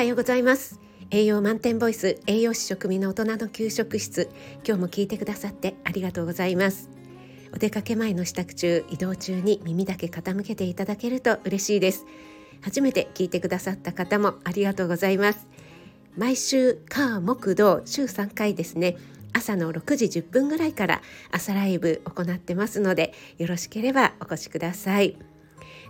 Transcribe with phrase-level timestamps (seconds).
[0.00, 0.80] はようございます。
[1.10, 4.30] 栄養満点ボイス栄養士食味の大人の給食室。
[4.66, 6.88] 今日も聞いてくださってありがとうございます。
[7.52, 12.06] お出かけ前の支度中移動中に耳だけ傾けていただけると嬉しいです。
[12.62, 15.46] 初めて聞いてくださった方もありがとうございます。
[16.16, 18.96] 毎週火木土週3回ですね。
[19.34, 25.18] 朝の6時10分ぐらいから朝ライブ行ってますのでよろしければお越しください。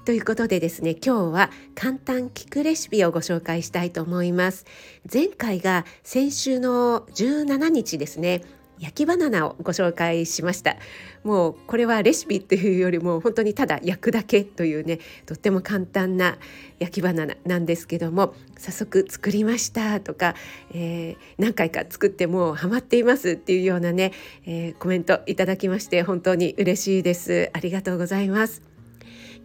[0.05, 4.65] ということでですね今日は簡単聞くレシピをご紹介したいと思います。
[5.13, 8.43] 前回が先週の17日ですね。
[8.81, 10.77] 焼きバナナをご紹介しました。
[11.23, 16.39] もうこれはレシピっていうよりも本当にただ焼くだけというねとっても簡単な
[16.79, 20.35] 焼きバナナなんですけども早速作りましたとか、
[20.73, 24.13] えー、何回か作ってもうハマっていますっていうようなね、
[24.47, 27.51] えー、コメントいただきまして本当に嬉しいです。
[27.53, 28.63] ありがとうございます。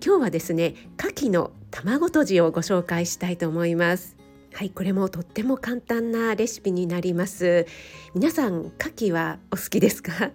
[0.04, 4.16] 今日はですね牡蠣の卵とじをご紹介したいと思います。
[4.54, 7.66] はいこれもとっても簡単なレシピになります。
[8.14, 10.32] 皆さん牡蠣はお好きですか？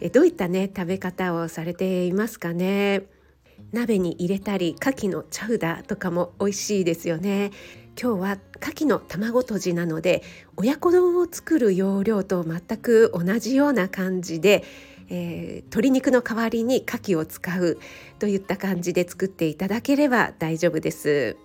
[0.00, 3.02] えどういったね食べ方をされていますかね？
[3.72, 7.50] 鍋に入れたり牡蠣のチャウダーとかも美味しいですよね。
[8.00, 10.22] 今日は牡蠣の卵とじなので
[10.56, 14.64] 親子丼を作る要領と全く同じような感じで
[15.10, 17.78] えー、鶏肉の代わりに牡蠣を使う
[18.18, 21.36] といった感じで作っていただければ大丈夫です。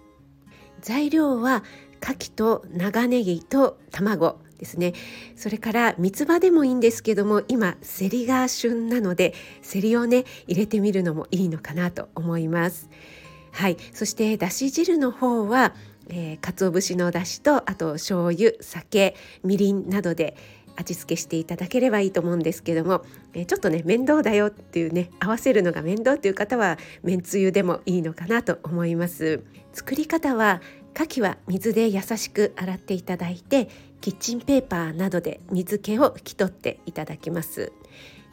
[0.81, 1.63] 材料は
[2.01, 4.93] 牡蠣と長ネギと卵ですね。
[5.35, 12.89] それから三つ葉でもいいんですけども今セリが旬なのでセリをね入れてみるのもいいのかなと思います。
[13.51, 13.77] はい。
[13.93, 15.73] そしてだし汁の方は
[16.07, 20.37] えー、鰹節のだしとあと醤油酒みりんなどで
[20.75, 29.41] 味付けしていただければいいと思うんですけども、えー、ちょっとね面倒だよっていうね合わせるのが面倒っていう方はめんつゆでもいいのかなと思います。
[29.73, 30.61] 作り方は
[30.95, 33.67] 牡蠣は水で優しく洗っていただいて
[33.99, 37.73] キッチンペーパーなどで水気を拭き取っていただきます。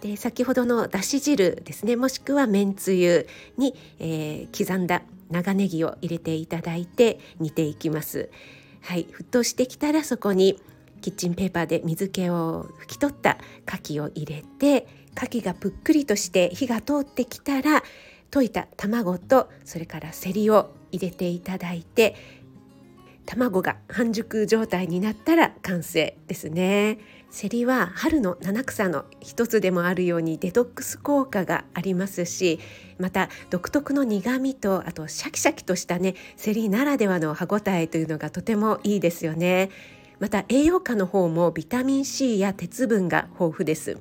[0.00, 8.28] で先ほどのだし汁ですねもしくはめんつゆに、えー、刻んだ長ネギを入れていただいて煮ていきます。
[8.82, 10.60] はい沸騰してきたらそこに
[11.02, 13.36] キッチンペーパーで水気を拭き取った
[13.66, 17.82] 牡蠣を入れて牡蠣がぷっくりとして火が通ってきたら
[18.30, 22.16] 溶いた卵とそれからせりを入れていただいて
[23.26, 26.98] 卵が半熟状態になったら完成ですね。
[27.30, 32.60] セリは春の七草の一つでもあるようにデトックス効果がありますし
[32.98, 39.70] また独特の苦みとあとシャキシャキとしたねセリならではの歯ごたえというのがとてもいいですよね。
[40.22, 43.98] また栄養価の方もビタミン C や鉄分が豊富です。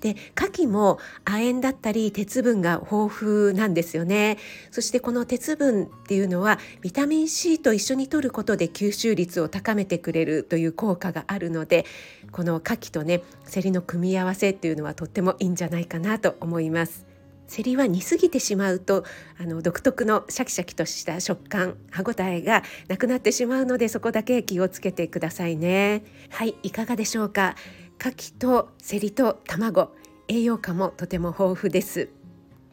[0.00, 4.38] で牡蠣も亜鉛だったり鉄分が豊富なんですよね。
[4.70, 11.84] そしてこの鉄分っていうのはビタミン C と一緒に摂ることで吸収率を高めてくれるという効果があるので
[12.30, 17.11] この牡蠣とねセリの組み合わせっていうのはとってもいいんじゃないかなと思います。
[17.52, 19.04] セリは煮すぎてしまうと
[19.38, 26.02] あの独特のシャキシャキとした食感歯ごたえがなくなってしまうのでそこだけ気をつけてくださいね。
[26.30, 27.54] はいいかがでしょうか？
[28.00, 29.94] 牡蠣とセリと卵
[30.28, 32.08] 栄養価もとても豊富です。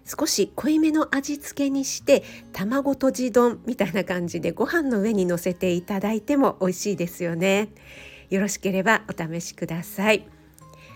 [0.06, 2.24] 少し濃いめの味付けにして
[2.54, 7.68] 卵とじ丼みたいな感じでご飯の上に乗せていただいても美味しいですよね。
[8.30, 10.26] よろしければお試しください。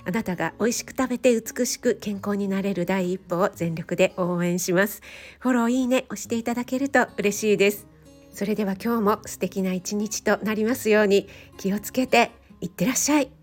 [0.05, 5.01] あなたが美味しく食べて美しく健康になれる第一歩を全力で応援します。
[5.39, 7.87] フォローいいね押していただけると嬉しいです。
[8.31, 11.27] それでは今日も素敵な一日となりますように。
[11.57, 12.31] 気をつけて
[12.61, 13.42] いってらっしゃい。